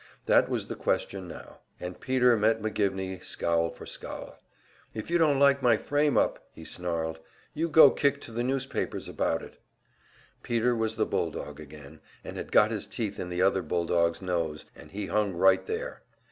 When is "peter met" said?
1.99-2.59